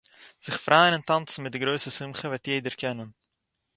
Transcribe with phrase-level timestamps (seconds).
[0.45, 3.09] זיך פרייען און טאנצן מיט די גרויסע שמחה, וועט יעדער קענען